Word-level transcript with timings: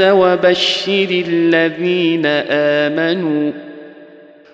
وبشر 0.00 1.24
الذين 1.28 2.26
آمنوا 2.50 3.52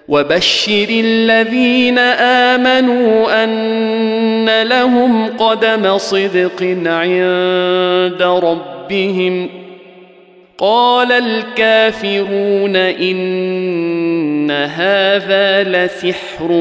وبشر 0.08 0.86
الذين 0.90 1.98
آمنوا 1.98 3.44
أن 3.44 4.62
لهم 4.62 5.26
قدم 5.26 5.98
صدق 5.98 6.62
عند 6.86 8.22
ربهم. 8.22 9.48
قال 10.58 11.12
الكافرون 11.12 12.76
إن 12.76 14.50
هذا 14.50 15.62
لسحر 15.62 16.52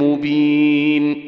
مبين. 0.00 1.27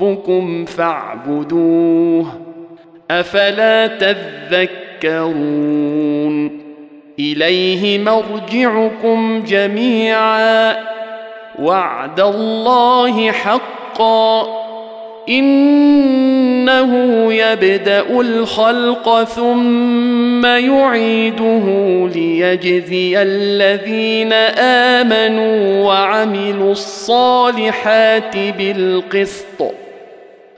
ربكم 0.00 0.64
فاعبدوه 0.64 2.26
أفلا 3.10 3.86
تذكرون 5.02 5.46
إليه 7.18 7.98
مرجعكم 7.98 9.42
جميعا 9.46 10.76
وعد 11.58 12.20
الله 12.20 13.32
حقا 13.32 14.66
إنه 15.28 16.92
يبدأ 17.32 18.20
الخلق 18.20 19.24
ثم 19.24 20.46
يعيده 20.46 21.64
ليجزي 22.14 23.22
الذين 23.22 24.32
آمنوا 24.92 25.84
وعملوا 25.84 26.72
الصالحات 26.72 28.36
بالقسط 28.36 29.85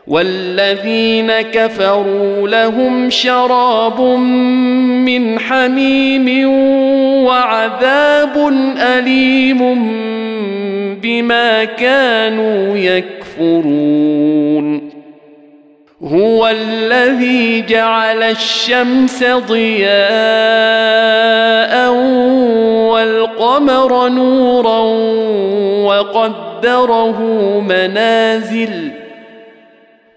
والذين 0.09 1.33
كفروا 1.33 2.49
لهم 2.49 3.11
شراب 3.11 4.01
من 4.01 5.39
حميم 5.39 6.49
وعذاب 7.25 8.49
أليم 8.79 9.59
بما 11.03 11.65
كانوا 11.65 12.77
يكفرون. 12.77 14.19
هو 16.03 16.49
الذي 16.49 17.65
جعل 17.69 18.23
الشمس 18.23 19.25
ضياء 19.25 19.99
والقمر 22.93 24.09
نورا 24.09 24.79
وقدره 25.85 27.21
منازل 27.69 28.98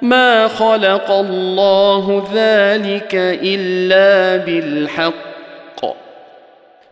ما 0.01 0.47
خلق 0.47 1.11
الله 1.11 2.27
ذلك 2.33 3.15
إلا 3.43 4.45
بالحق. 4.45 5.29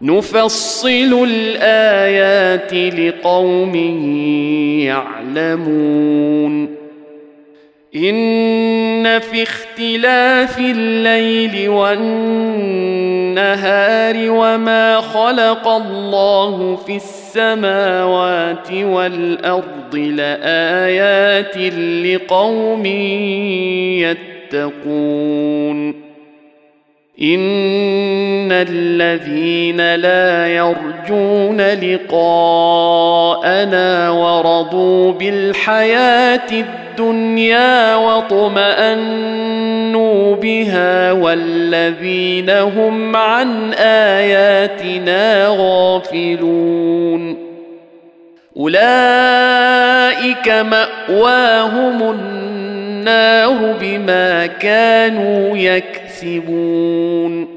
نفصل 0.02 1.28
الآيات 1.30 2.74
لقوم 2.74 3.76
يعلمون. 5.36 6.77
إن 7.96 9.20
في 9.20 9.44
اختلاف 9.44 10.60
الليل 10.60 11.70
والنهار 11.70 12.66
وما 14.30 15.02
خلق 15.02 15.68
الله 15.68 16.76
في 16.76 16.96
السماوات 16.96 18.72
والأرض 18.72 19.96
لآيات 19.96 21.58
لقوم 22.06 22.86
يتقون. 24.54 26.08
إن 27.22 28.52
الذين 28.52 29.96
لا 29.96 30.48
يرجون 30.48 31.62
لقاءنا 31.62 32.80
ورضوا 34.10 35.12
بالحياة 35.12 36.52
الدنيا 36.52 36.87
واطمانوا 37.96 39.56
بها 40.36 41.12
والذين 41.12 42.50
هم 42.50 43.16
عن 43.16 43.74
آياتنا 43.74 45.48
غافلون. 45.48 47.38
أولئك 48.58 50.50
مأواهم 50.50 52.02
النار 52.02 53.76
بما 53.82 54.46
كانوا 54.46 55.58
يكسبون. 55.58 57.57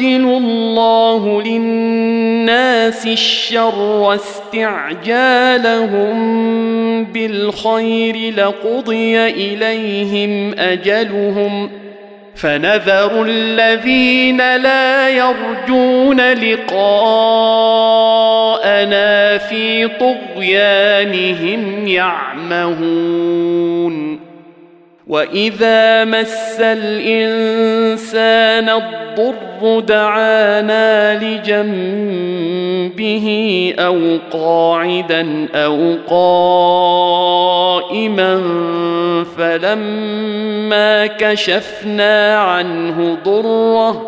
يعجل 0.00 0.24
الله 0.24 1.42
للناس 1.42 3.06
الشر 3.06 4.14
استعجالهم 4.14 6.18
بالخير 7.04 8.34
لقضي 8.34 9.18
إليهم 9.18 10.54
أجلهم 10.58 11.70
فنذر 12.34 13.22
الذين 13.22 14.56
لا 14.56 15.08
يرجون 15.08 16.32
لقاءنا 16.32 16.78
في 19.38 19.88
طغيانهم 19.88 21.88
يعمهون 21.88 23.48
واذا 25.08 26.04
مس 26.04 26.60
الانسان 26.60 28.18
الضر 28.68 29.80
دعانا 29.80 31.18
لجنبه 31.24 32.58
أو 33.78 34.18
قاعدا 34.32 35.48
أو 35.54 35.96
قائما 37.28 38.42
فلما 39.36 41.06
كشفنا 41.06 42.38
عنه 42.38 43.18
ضره 43.24 44.07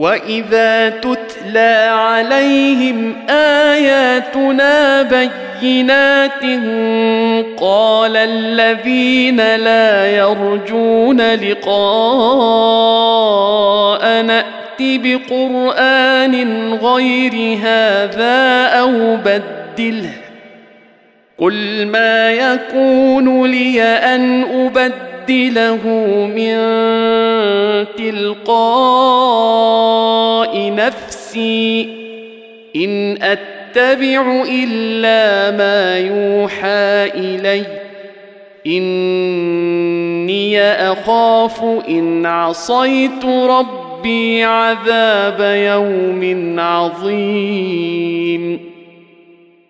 واذا 0.00 0.88
تتلى 0.88 1.88
عليهم 1.92 3.16
اياتنا 3.30 5.02
بينات 5.02 6.42
قال 7.60 8.16
الذين 8.16 9.56
لا 9.56 10.06
يرجون 10.06 11.34
لقاء 11.34 11.82
نات 14.22 14.46
بقران 14.80 16.34
غير 16.74 17.58
هذا 17.62 18.66
أو 18.66 19.16
بدله 19.16 20.12
قل 21.38 21.86
ما 21.86 22.32
يكون 22.32 23.46
لي 23.46 23.82
ان 23.82 24.42
ابدله 24.42 25.09
نبدله 25.28 25.86
من 26.26 26.56
تلقاء 27.98 30.74
نفسي. 30.74 31.88
إن 32.76 33.22
أتبع 33.22 34.44
إلا 34.48 35.56
ما 35.56 35.98
يوحى 35.98 37.10
إلي. 37.14 37.62
إني 38.66 40.62
أخاف 40.62 41.64
إن 41.88 42.26
عصيت 42.26 43.24
ربي 43.24 44.44
عذاب 44.44 45.40
يوم 45.40 46.60
عظيم. 46.60 48.69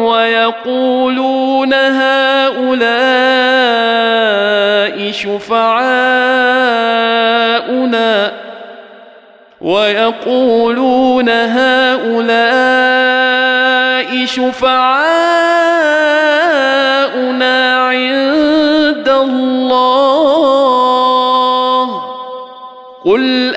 ويقولون 0.00 1.74
هؤلاء 1.74 3.02
شفعاؤنا 5.12 6.52
ويقولون 9.60 11.28
هؤلاء 11.28 12.52
شفعاؤنا 14.26 15.32
عند 17.76 19.08
الله 19.08 20.42
قل 23.04 23.56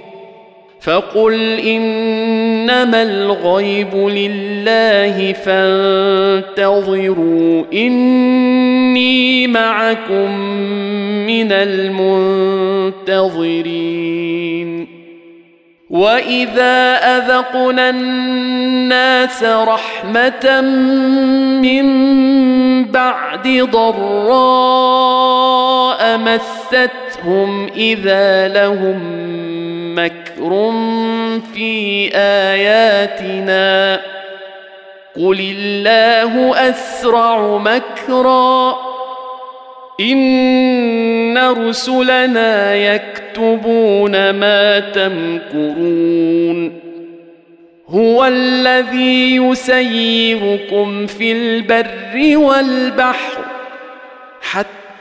فقل 0.81 1.59
إنما 1.59 3.03
الغيب 3.03 3.95
لله 3.95 5.33
فانتظروا 6.53 7.63
إني 7.73 9.47
معكم 9.47 10.39
من 11.27 11.51
المنتظرين. 11.51 13.21
وإذا 15.89 16.95
أذقنا 17.17 17.89
الناس 17.89 19.43
رحمة 19.43 20.61
من 21.61 21.85
بعد 22.85 23.67
ضراء 23.71 25.11
مستهم 27.21 27.69
إذا 27.75 28.47
لهم 28.47 28.99
مكر 29.95 30.71
في 31.53 32.09
آياتنا. 32.15 34.01
قل 35.15 35.39
الله 35.39 36.69
اسرع 36.69 37.57
مكرا. 37.57 38.75
ان 40.01 41.37
رسلنا 41.37 42.75
يكتبون 42.75 44.29
ما 44.29 44.79
تمكرون. 44.79 46.81
هو 47.89 48.25
الذي 48.25 49.35
يسيركم 49.35 51.07
في 51.07 51.31
البر 51.31 52.37
والبحر 52.37 53.37
حتى 54.41 54.80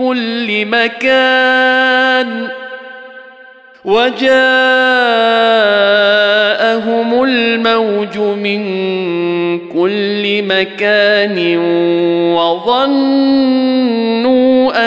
كل 0.00 0.66
مكان 0.66 2.48
وجاءهم 3.84 4.30
الموج 7.24 8.18
من 8.18 8.60
كل 9.68 10.42
مكان 10.42 11.56
وظنوا 12.36 13.68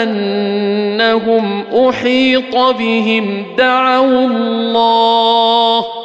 أنهم 0.02 1.64
أحيط 1.88 2.56
بهم. 2.56 3.46
دعوا 3.58 4.26
الله 4.26 6.03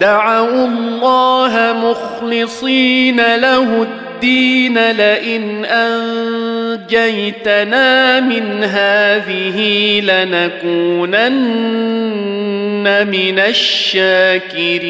دعوا 0.00 0.66
الله 0.66 1.72
مخلصين 1.72 3.36
له 3.36 3.82
الدين 3.82 4.90
لئن 4.90 5.64
أنجيتنا 6.84 8.20
من 8.20 8.64
هذه 8.64 9.58
لنكونن 10.00 11.30
من 13.06 13.38
الشاكرين. 13.38 14.80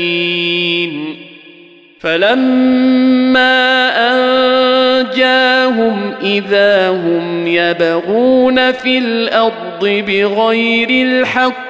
فلما 2.01 3.91
أنجاهم 4.13 6.15
إذا 6.23 6.89
هم 6.89 7.47
يبغون 7.47 8.73
في 8.73 8.99
الأرض 8.99 9.81
بغير 9.81 11.07
الحق 11.07 11.70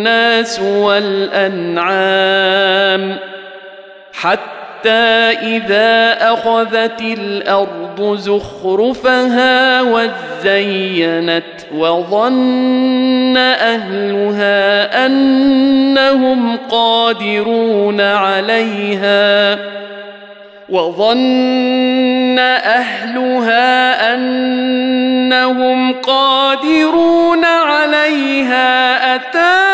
الناس 0.00 0.60
والأنعام 0.60 1.96
حتى 4.12 4.88
إذا 5.42 6.16
أخذت 6.32 7.00
الأرض 7.00 8.16
زخرفها 8.18 9.82
وزينت 9.82 11.44
وظن 11.74 13.36
أهلها 13.36 15.06
أنهم 15.06 16.56
قادرون 16.70 18.00
عليها 18.00 19.58
وظن 20.68 22.38
أهلها 22.38 24.14
أنهم 24.14 25.92
قادرون 25.92 27.44
عليها. 27.44 29.14
اتاها 29.14 29.69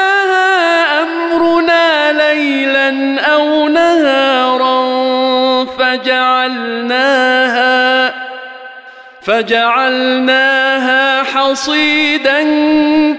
فجعلناها 9.26 11.22
حصيدا 11.22 12.42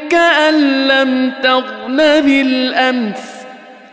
كأن 0.10 0.88
لم 0.88 1.32
تغن 1.44 1.98
بالأمس. 1.98 3.38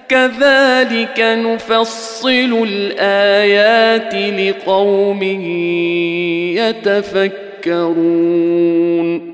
كذلك 0.09 1.21
نفصل 1.21 2.67
الآيات 2.69 4.15
لقوم 4.15 5.23
يتفكرون. 7.65 9.34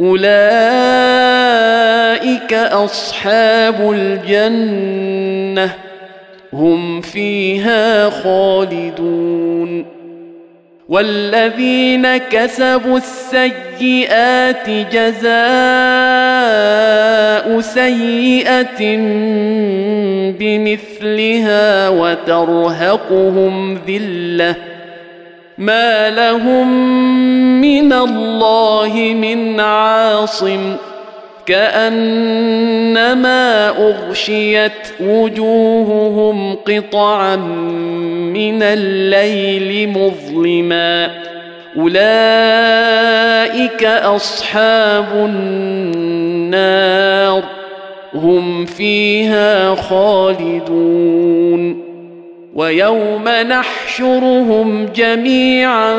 أولئك 0.00 0.26
أصحاب 2.54 3.92
الجنة 3.92 5.74
هم 6.52 7.00
فيها 7.00 8.10
خالدون. 8.10 9.96
والذين 10.88 12.16
كسبوا 12.16 12.98
السيئات 12.98 14.70
جزاء 14.70 15.26
سيئة 17.60 18.96
بمثلها 20.38 21.88
وترهقهم 21.88 23.78
ذلة. 23.88 24.75
ما 25.58 26.10
لهم 26.10 26.90
من 27.60 27.92
الله 27.92 29.14
من 29.20 29.60
عاصم 29.60 30.76
كانما 31.46 33.18
اغشيت 33.68 34.72
وجوههم 35.00 36.54
قطعا 36.54 37.36
من 37.36 38.62
الليل 38.62 39.88
مظلما 39.88 41.10
اولئك 41.76 43.84
اصحاب 43.84 45.06
النار 45.14 47.42
هم 48.14 48.66
فيها 48.66 49.74
خالدون 49.74 51.85
ويوم 52.56 53.28
نحشرهم 53.28 54.86
جميعا 54.94 55.94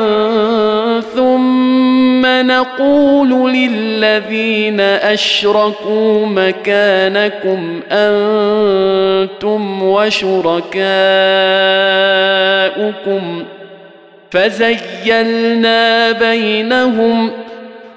ثم 1.14 2.26
نقول 2.26 3.52
للذين 3.52 4.80
أشركوا 4.80 6.26
مكانكم 6.26 7.80
أنتم 7.90 9.82
وشركاؤكم 9.82 10.64
فزيلنا 14.30 16.12
بينهم 16.12 17.30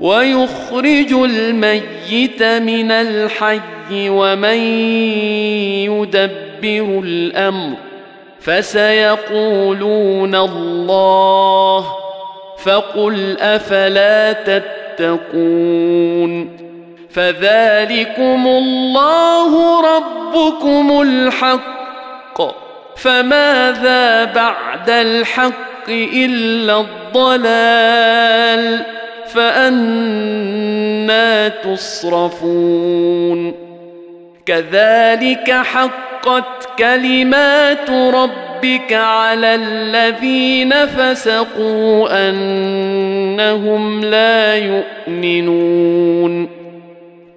ويخرج 0.00 1.12
الميت 1.12 2.42
من 2.42 2.90
الحي 2.90 3.60
ومن 3.92 4.58
يدبر 5.84 7.00
الأمر 7.04 7.76
فسيقولون 8.40 10.34
الله 10.34 11.86
فقل 12.64 13.36
أفلا 13.40 14.32
تتقون 14.32 15.80
فذلكم 17.10 18.46
الله 18.46 19.80
ربكم 19.96 21.00
الحق 21.02 22.40
فماذا 22.96 24.24
بعد 24.24 24.90
الحق 24.90 25.88
إلا 25.88 26.80
الضلال 26.80 27.40
فأنا 29.34 31.18
تصرفون. 31.48 33.54
كذلك 34.46 35.50
حقت 35.50 36.68
كلمات 36.78 37.90
ربك 37.90 38.92
على 38.92 39.54
الذين 39.54 40.86
فسقوا 40.86 42.28
أنهم 42.28 44.04
لا 44.04 44.56
يؤمنون. 44.56 46.59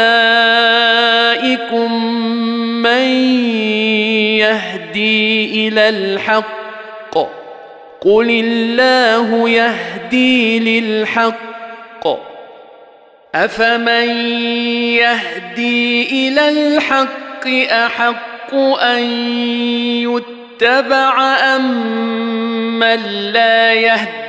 من 2.83 3.03
يهدي 4.37 5.67
إلى 5.67 5.89
الحق؟ 5.89 7.17
قل 8.01 8.29
الله 8.29 9.49
يهدي 9.49 10.59
للحق. 10.59 12.07
افمن 13.35 14.09
يهدي 14.95 16.03
إلى 16.27 16.49
الحق 16.49 17.47
احق 17.71 18.53
ان 18.81 19.03
يتبع 20.61 21.37
ام 21.55 22.79
من 22.79 23.31
لا 23.33 23.73
يهدي 23.73 24.28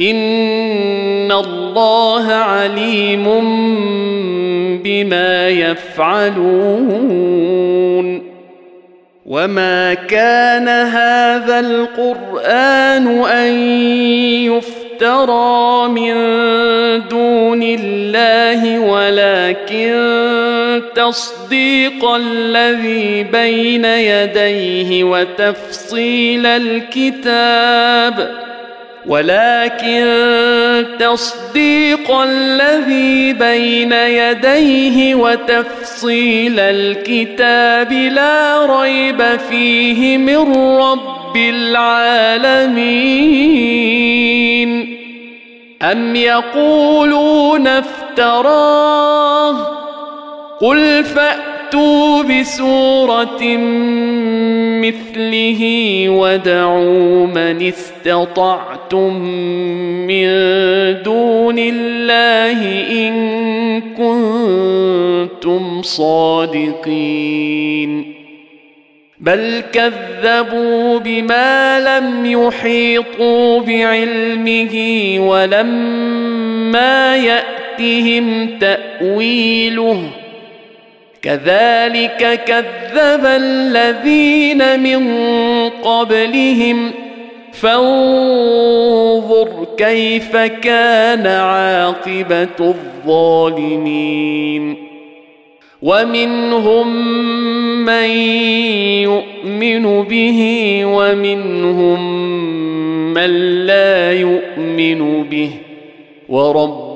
ان 0.00 1.32
الله 1.32 2.32
عليم 2.32 3.24
بما 4.82 5.48
يفعلون 5.48 7.00
وما 9.26 9.94
كان 9.94 10.68
هذا 10.68 11.60
القران 11.60 13.24
ان 13.24 13.52
يفترى 14.44 15.88
من 15.88 16.14
دون 17.08 17.62
الله 17.62 18.78
ولكن 18.78 19.92
تصديق 20.94 22.10
الذي 22.10 23.22
بين 23.22 23.84
يديه 23.84 25.04
وتفصيل 25.04 26.46
الكتاب 26.46 28.30
ولكن 29.06 30.86
تصديق 30.98 32.10
الذي 32.10 33.32
بين 33.32 33.92
يديه 33.92 35.14
وتفصيل 35.14 36.60
الكتاب 36.60 37.92
لا 37.92 38.66
ريب 38.66 39.22
فيه 39.50 40.18
من 40.18 40.54
رب 40.76 41.36
العالمين. 41.36 42.90
أم 45.82 46.16
يقولون 46.16 47.66
افتراه؟ 47.66 49.56
قل 50.60 51.04
فأتوا 51.70 52.22
بسورة 52.22 53.42
مثله 54.82 55.62
ودعوا 56.08 57.26
من 57.26 57.62
استطعتم 57.62 59.14
من 60.06 60.26
دون 61.02 61.58
الله 61.58 62.60
إن 62.90 63.14
كنتم 63.96 65.82
صادقين. 65.82 67.40
بل 69.20 69.62
كذبوا 69.72 70.98
بما 70.98 71.80
لم 71.80 72.26
يحيطوا 72.26 73.60
بعلمه 73.60 74.74
ولما 75.20 77.16
يأت 77.16 77.60
يأتهم 77.80 78.58
تأويله 78.58 80.02
كذلك 81.22 82.40
كذب 82.46 83.24
الذين 83.24 84.80
من 84.80 85.08
قبلهم. 85.68 86.90
فانظر 87.52 89.66
كيف 89.76 90.36
كان 90.36 91.26
عاقبة 91.26 92.48
الظالمين. 92.60 94.74
ومنهم 95.82 96.96
من 97.84 98.10
يؤمن 99.02 100.02
به 100.02 100.80
ومنهم 100.84 102.24
من 103.14 103.30
لا 103.66 104.12
يؤمن 104.12 105.22
به. 105.22 105.50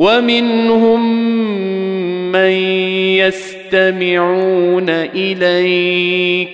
ومنهم 0.00 1.22
من 2.32 2.50
يستمعون 3.20 4.90
إليك. 5.14 6.50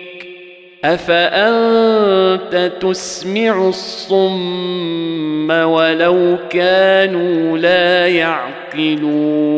أفأنت 0.84 2.72
تسمع 2.80 3.68
الصم 3.68 5.50
ولو 5.50 6.36
كانوا 6.50 7.58
لا 7.58 8.08
يعقلون؟ 8.08 9.56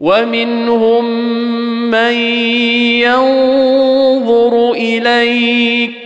ومنهم 0.00 1.04
من 1.90 2.12
ينظر 3.02 4.72
إليك 4.72 6.05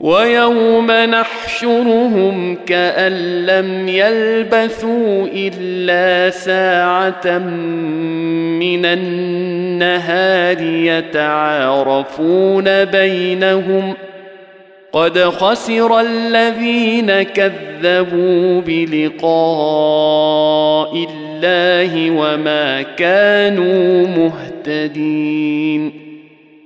ويوم 0.00 0.90
نحشرهم 0.90 2.56
كأن 2.66 3.46
لم 3.46 3.88
يلبثوا 3.88 5.26
إلا 5.32 6.30
ساعة 6.30 7.38
من 8.58 8.86
النهار 8.86 10.62
يتعارفون 10.62 12.24
بينهم 12.84 13.94
قد 14.92 15.18
خسر 15.18 16.00
الذين 16.00 17.22
كذبوا 17.22 18.60
بلقاء 18.60 19.30
الله 21.10 22.10
وما 22.10 22.82
كانوا 22.82 24.06
مهتدين 24.66 25.99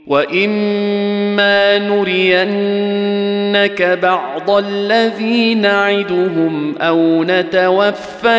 واما 0.06 1.78
نرينك 1.78 3.82
بعض 4.02 4.50
الذي 4.50 5.54
نعدهم 5.54 6.78
أو 6.78 7.24
نتوفينك 7.24 8.36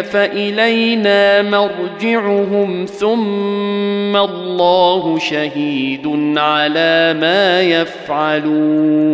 فالينا 0.00 1.42
مرجعهم 1.42 2.84
ثم 2.84 4.16
الله 4.16 5.18
شهيد 5.18 6.06
على 6.36 7.16
ما 7.20 7.62
يفعلون 7.62 9.08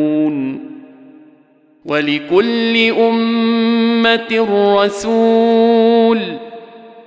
ولكل 1.84 2.90
امه 2.90 4.46
رسول 4.76 6.43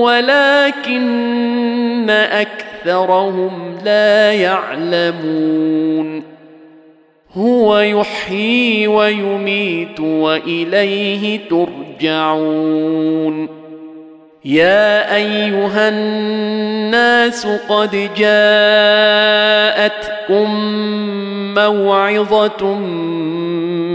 ولكن 0.00 2.10
أكثرهم 2.10 3.76
لا 3.84 4.32
يعلمون. 4.32 6.22
هو 7.34 7.78
يحيي 7.78 8.86
ويميت 8.86 10.00
وإليه 10.00 11.40
ترجعون. 12.00 13.57
يا 14.44 15.14
أيها 15.16 15.88
الناس 15.88 17.46
قد 17.68 18.10
جاءتكم 18.16 19.28
موعظة 21.54 22.74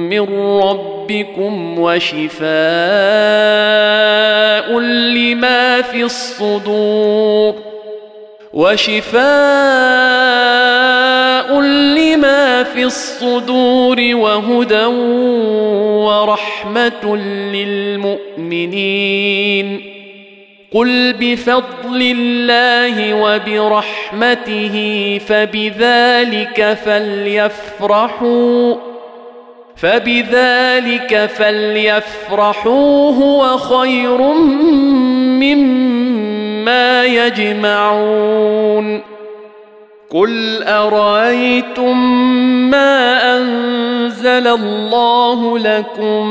من 0.10 0.20
ربكم 0.60 1.80
وشفاء 1.80 2.50
لما 4.80 5.82
في 5.82 6.04
الصدور 6.04 7.56
وشفاء 8.54 9.24
لما 11.62 12.64
في 12.64 12.84
الصدور 12.84 13.98
وهدى 14.14 14.86
ورحمة 16.06 17.18
للمؤمنين 18.36 19.14
قل 20.74 21.14
بفضل 21.20 22.02
الله 22.02 23.14
وبرحمته 23.14 24.76
فبذلك 25.28 26.78
فليفرحوا 26.86 28.76
فبذلك 29.76 31.26
فليفرحوا 31.26 33.12
هو 33.12 33.58
خير 33.58 34.22
مما 35.42 37.04
يجمعون. 37.06 39.02
قل 40.10 40.64
ارايتم 40.64 41.98
ما 42.70 43.38
انزل 43.38 44.48
الله 44.48 45.60
لكم 45.60 46.28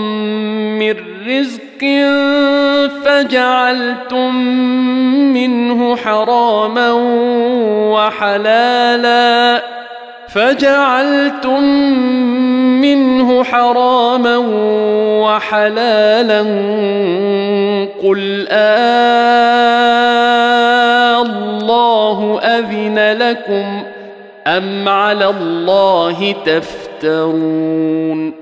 من 0.79 0.95
رزق 1.27 1.72
فجعلتم 3.05 4.35
منه 5.33 5.97
حراما 5.97 6.93
وحلالا 7.93 9.63
فجعلتم 10.29 11.63
منه 12.81 13.45
حراما 13.45 14.37
وحلالا 15.23 16.41
قل 18.03 18.47
آه 18.51 20.03
الله 21.23 22.41
أذن 22.43 23.19
لكم 23.19 23.83
أم 24.47 24.89
على 24.89 25.27
الله 25.27 26.35
تفترون 26.47 28.42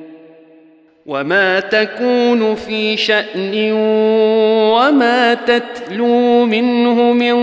وما 1.11 1.59
تكون 1.59 2.55
في 2.55 2.97
شان 2.97 3.71
وما 4.71 5.33
تتلو 5.33 6.45
منه 6.45 7.13
من 7.13 7.35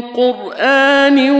قران 0.00 1.30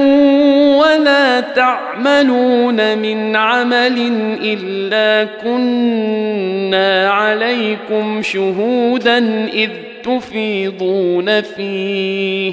ولا 0.81 1.41
تعملون 1.41 2.99
من 2.99 3.37
عمل 3.37 4.13
الا 4.43 5.29
كنا 5.43 7.11
عليكم 7.11 8.23
شهودا 8.23 9.19
اذ 9.53 9.71
تفيضون 10.05 11.41
فيه 11.41 12.53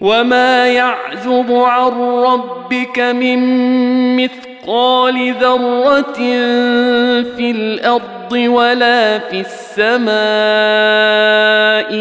وما 0.00 0.66
يعزب 0.66 1.52
عن 1.52 1.92
ربك 2.24 2.98
من 2.98 3.38
مثقال 4.16 4.57
مثقال 4.62 5.34
ذرة 5.40 6.14
في 7.36 7.50
الأرض 7.50 8.32
ولا 8.32 9.18
في 9.18 9.40
السماء 9.40 10.16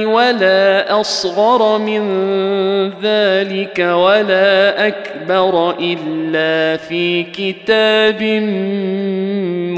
ولا 0.06 1.00
أصغر 1.02 1.78
من 1.78 2.02
ذلك 3.04 3.80
ولا 3.80 4.88
أكبر 4.88 5.76
إلا 5.80 6.78
في 6.78 7.24
كتاب 7.24 8.24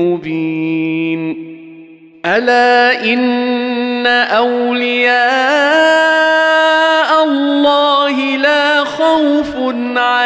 مبين. 0.02 1.50
ألا 2.26 3.04
إن 3.04 4.08
أولياء 4.08 5.20
الله 7.24 8.38
لا 8.38 8.84
خوف 8.84 9.59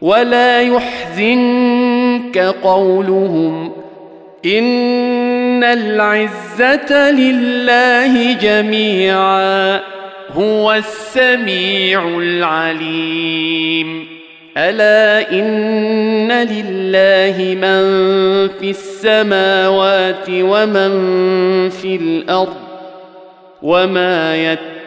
ولا 0.00 0.60
يحزنك 0.60 2.38
قولهم 2.38 3.72
إن 4.44 5.64
العزة 5.64 7.10
لله 7.10 8.32
جميعا 8.32 9.80
هو 10.32 10.72
السميع 10.72 12.08
العليم. 12.18 14.06
ألا 14.56 15.32
إن 15.32 16.32
لله 16.32 17.36
من 17.54 17.82
في 18.60 18.70
السماوات 18.70 20.26
ومن 20.30 20.90
في 21.70 21.96
الأرض 21.96 22.56
وما 23.62 24.36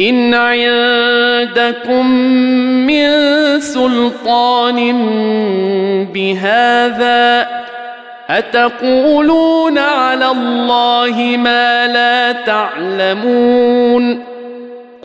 إن 0.00 0.34
عندكم 0.34 2.06
من 2.86 3.10
سلطان 3.60 4.76
بهذا 6.14 7.48
أتقولون 8.30 9.78
على 9.78 10.30
الله 10.30 11.36
ما 11.36 11.86
لا 11.86 12.32
تعلمون 12.32 14.22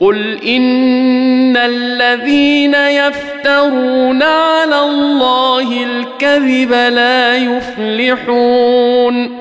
قل 0.02 0.40
إن 0.48 1.58
الذين 1.58 2.76
يفترون 2.76 4.24
على 4.24 4.80
الله 4.80 5.84
الكذب 5.84 6.72
لا 6.72 7.38
يفلحون 7.38 9.41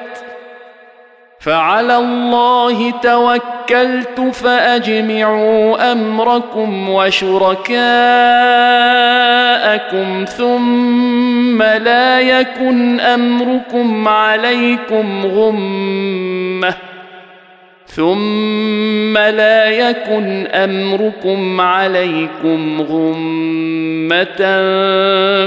فعلى 1.41 1.97
الله 1.97 2.91
توكلت 2.91 4.19
فأجمعوا 4.33 5.91
أمركم 5.91 6.89
وشركاءكم 6.89 7.85
ثم 10.37 11.63
لا 11.63 12.19
يكن 12.19 12.99
أمركم 12.99 14.07
عليكم 14.07 15.25
غمة. 15.25 16.90
ثم 17.95 19.17
لا 19.17 19.69
يكن 19.69 20.47
امركم 20.47 21.61
عليكم 21.61 22.81
غمه 22.81 24.41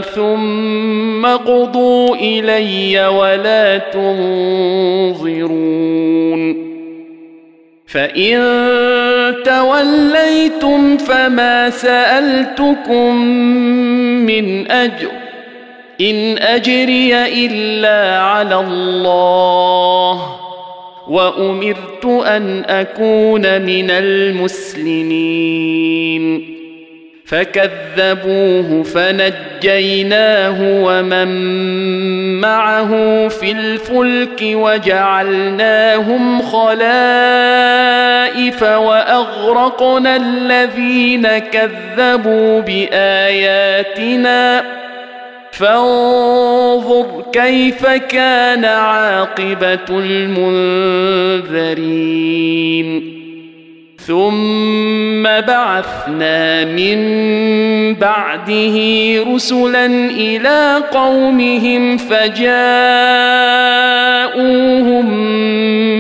ثم 0.01 1.27
قضوا 1.27 2.17
الي 2.17 3.07
ولا 3.07 3.79
تنظرون 3.79 5.35
فان 7.87 8.43
توليتم 9.45 10.97
فما 10.97 11.71
سالتكم 11.71 13.17
من 14.27 14.71
اجر 14.71 15.11
ان 16.01 16.39
اجري 16.39 17.15
الا 17.47 18.19
على 18.21 18.61
الله 18.61 20.44
وأمرت 21.09 22.05
أن 22.27 22.65
أكون 22.65 23.63
من 23.63 23.91
المسلمين. 23.91 25.55
فكذبوه 27.27 28.83
فنجيناه 28.83 30.57
ومن 30.61 31.29
معه 32.41 33.29
في 33.29 33.53
الفلك 33.53 34.43
وجعلناهم 34.43 36.43
خلائف 36.43 37.83
وأغرقنا 38.63 40.17
الذين 40.17 41.39
كذبوا 41.39 42.61
بآياتنا. 42.61 44.65
فانظر 45.59 47.25
كيف 47.33 47.87
كان 47.87 48.65
عاقبة 48.65 49.89
المنذرين. 49.91 51.65
ثم 54.07 55.23
بعثنا 55.23 56.65
من 56.65 56.99
بعده 57.95 58.77
رسلا 59.35 59.87
إلى 60.11 60.83
قومهم 60.93 61.97
فجاءوهم 61.97 62.45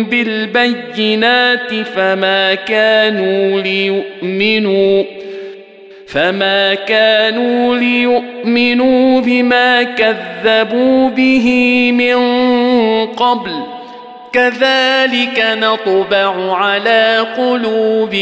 بالبينات 0.05 1.75
فما 1.97 2.55
كانوا 2.55 3.61
ليؤمنوا. 3.61 5.05
فما 6.15 6.75
كانوا 6.75 7.77
ليؤمنوا 7.77 9.21
بما 9.21 9.83
كذبوا 9.83 11.09
به 11.09 11.49
من 11.93 12.17
قبل 13.07 13.53
كذلك 14.33 15.47
نطبع 15.59 16.57
على 16.57 17.27
قلوب 17.37 18.15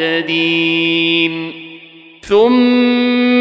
المعتدين 0.00 0.50
ثم 2.22 3.19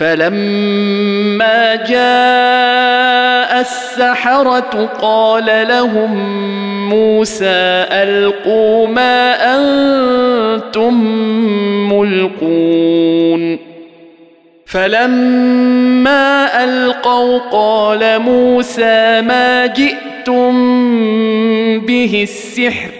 فلما 0.00 1.74
جاء 1.74 3.60
السحرة 3.60 4.90
قال 5.02 5.68
لهم 5.68 6.12
موسى 6.88 7.86
ألقوا 7.92 8.86
ما 8.86 9.34
أنتم 9.56 10.94
ملقون. 11.92 13.58
فلما 14.66 16.64
ألقوا 16.64 17.38
قال 17.38 18.18
موسى 18.18 19.20
ما 19.20 19.66
جئتم 19.66 20.52
به 21.80 22.20
السحر 22.22 22.99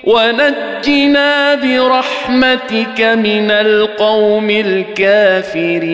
ونجنا 0.03 1.55
برحمتك 1.55 3.01
من 3.01 3.51
القوم 3.51 4.49
الكافرين. 4.49 5.93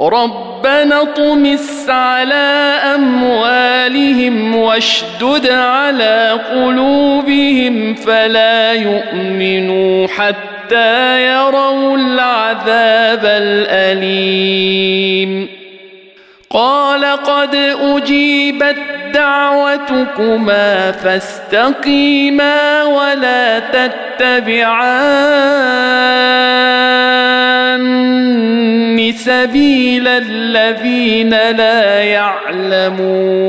ربنا 0.00 1.02
اطمس 1.02 1.90
على 1.90 2.74
أموالهم 2.94 4.56
واشدد 4.56 5.50
على 5.50 6.40
قلوبهم 6.54 7.94
فلا 7.94 8.72
يؤمنوا 8.72 10.06
حتى 10.06 11.26
يروا 11.26 11.96
العذاب 11.96 13.24
الأليم. 13.24 15.48
قال 16.50 17.04
قد 17.04 17.54
أجيبت 17.80 18.76
دعوتكما 19.14 20.92
فاستقيما 20.92 22.84
ولا 22.84 23.58
تتبعان 23.58 25.18
سبيل 29.28 30.08
الذين 30.08 31.30
لا 31.30 32.02
يعلمون 32.02 33.48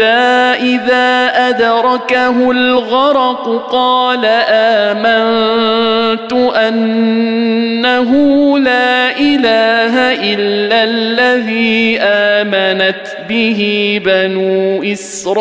إذا 0.00 1.32
أدركه 1.48 2.50
الغرق 2.50 3.66
قال 3.72 4.24
آمنت 4.48 6.32
أنه 6.56 8.10
لا 8.58 9.18
إله 9.18 9.94
إلا 10.34 10.84
الذي 10.84 11.98
آمنت 12.00 13.06
به 13.28 14.00
بنو 14.04 14.82
إسرائيل. 14.82 15.38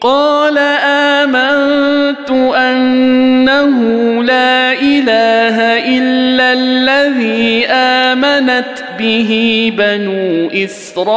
قال 0.00 0.58
آمنت 0.84 2.30
أنه 2.56 3.78
لا 4.22 4.72
إله 4.72 5.56
إلا 5.98 6.52
الذي 6.52 7.66
آمنت 7.66 8.83
به 8.98 9.72
بنو 9.76 10.50
إسرائيل 10.64 11.14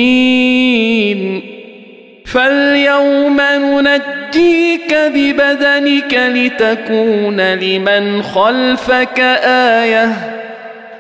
فاليوم 2.26 3.42
ننجيك 3.42 4.94
ببدنك 4.94 6.14
لتكون 6.14 7.54
لمن 7.54 8.22
خلفك 8.22 9.20
آية. 9.80 10.36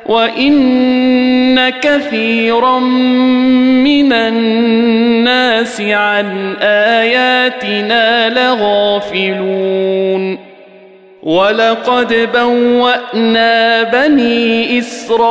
وان 0.05 1.69
كثيرا 1.69 2.79
من 2.79 4.13
الناس 4.13 5.81
عن 5.81 6.55
اياتنا 6.61 8.29
لغافلون 8.29 9.75
ولقد 11.23 12.29
بوأنا 12.33 13.83
بني 13.83 14.79
إسرائيل 14.79 15.29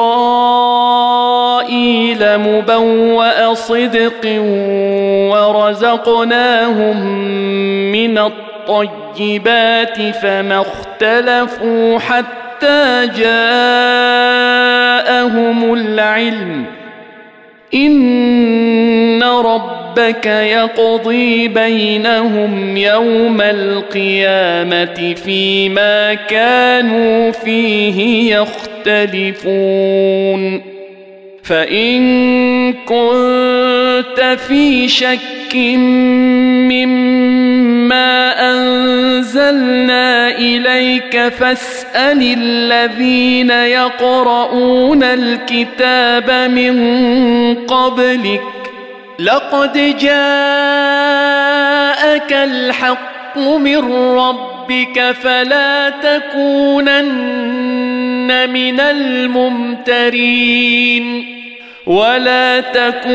مبوأ 2.38 3.54
صدق 3.54 4.40
ورزقناهم 5.30 7.06
من 7.92 8.18
الطيبات 8.18 10.02
فما 10.22 10.60
اختلفوا 10.60 11.98
حتى 11.98 12.43
جاءهم 13.18 13.34
العلم. 15.74 16.64
إن 17.74 19.22
ربك 19.22 20.26
يقضي 20.26 21.48
بينهم 21.48 22.76
يوم 22.76 23.40
القيامة 23.40 25.14
فيما 25.24 26.14
كانوا 26.14 27.30
فيه 27.30 28.34
يختلفون. 28.34 29.54
فإن 31.42 32.72
كنت 32.72 34.36
في 34.48 34.88
شك 34.88 35.54
مما 36.70 38.34
أنزلنا 38.50 40.03
إليك 40.94 41.28
فاسأل 41.32 42.22
الذين 42.38 43.50
يقرؤون 43.50 45.02
الكتاب 45.02 46.50
من 46.50 47.54
قبلك 47.54 48.42
لقد 49.18 49.72
جاءك 49.98 50.12
الحق 52.32 53.38
من 53.38 53.92
ربك 54.16 55.14
فلا 55.22 55.90
تكونن 55.90 56.90
من 58.50 58.80
الممترين 58.80 60.24
ولا 61.86 62.60
تكونن 62.60 63.12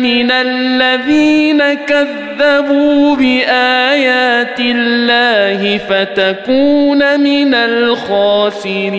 من 0.00 0.30
الذين 0.30 1.62
كذبوا 1.74 3.16
بآيات 3.16 4.60
الله 4.60 5.78
فتكون 5.78 7.20
من 7.20 7.54
الخاسرين. 7.54 8.92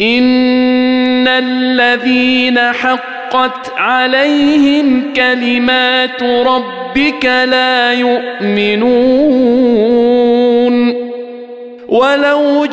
إن 0.00 1.28
الذين 1.28 2.58
حقت 2.58 3.72
عليهم 3.76 5.02
كلمات 5.16 6.22
ربك 6.22 7.24
لا 7.24 7.92
يؤمنون. 7.92 8.92
ولو 11.88 12.64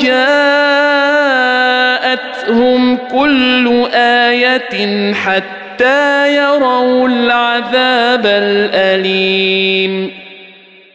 جاءتهم 2.10 2.97
كل 2.97 3.88
آية 3.93 5.14
حتى 5.14 6.36
يروا 6.36 7.07
العذاب 7.07 8.26
الأليم. 8.26 10.12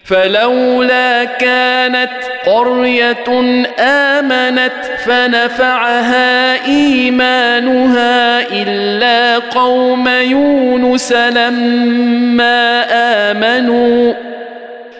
فلولا 0.04 1.24
كانت 1.24 2.10
قرية 2.46 3.24
آمنت 3.78 4.72
فنفعها 5.04 6.66
إيمانها 6.66 8.40
إلا 8.52 9.38
قوم 9.38 10.08
يونس 10.08 11.12
لما 11.12 12.84
آمنوا. 12.92 14.14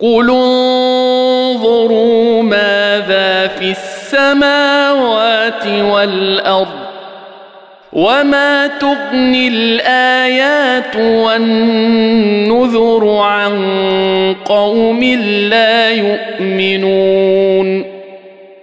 قل 0.00 0.30
انظروا 0.30 1.92
ماذا 2.42 3.46
في 3.46 3.70
السماوات 3.70 5.66
والارض 5.66 6.90
وما 7.92 8.66
تغني 8.66 9.48
الايات 9.48 10.96
والنذر 10.96 11.96
عن 13.08 13.54
قوم 14.44 15.04
لا 15.50 15.90
يؤمنون 15.90 17.84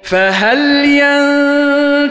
فهل 0.04 0.86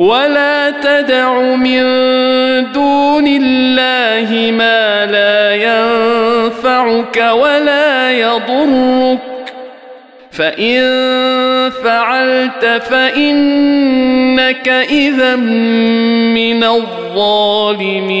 ولا 0.00 0.70
تدع 0.70 1.40
من 1.40 1.82
دون 2.72 3.26
الله 3.26 4.50
ما 4.50 5.06
لا 5.06 5.54
ينفعك 5.54 7.16
ولا 7.32 8.12
يضرك 8.12 9.18
فان 10.30 11.70
فعلت 11.84 12.82
فانك 12.90 14.68
اذا 14.68 15.36
من 15.36 16.64
الظالمين 16.64 18.20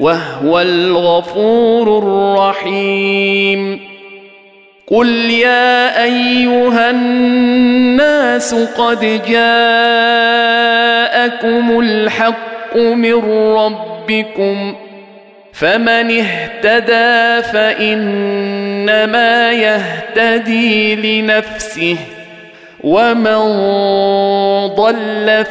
وهو 0.00 0.60
الغفور 0.60 1.98
الرحيم. 1.98 3.80
قل 4.86 5.30
يا 5.30 6.04
ايها 6.04 6.90
الناس 6.90 8.54
قد 8.54 9.00
جاءكم 9.28 9.40
الحق 11.80 12.76
من 12.76 13.14
ربكم 13.54 14.74
فمن 15.52 16.20
اهتدى 16.20 17.42
فانما 17.52 19.52
يهتدي 19.52 20.96
لنفسه 20.96 21.96
ومن 22.84 23.38
ضل 24.66 25.44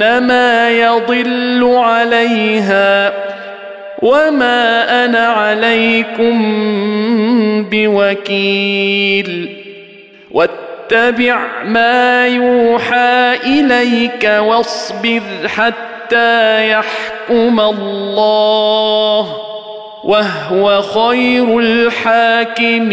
فانما 0.00 0.70
يضل 0.70 1.74
عليها 1.76 3.12
وما 4.02 5.04
أنا 5.04 5.26
عليكم 5.26 6.36
بوكيل 7.70 9.56
واتبع 10.30 11.38
ما 11.64 12.26
يوحى 12.26 13.36
إليك 13.44 14.24
واصبر 14.24 15.22
حتى 15.46 16.70
يحكم 16.70 17.60
الله 17.60 19.36
وهو 20.04 20.82
خير 20.82 21.58
الحاكمين 21.58 22.90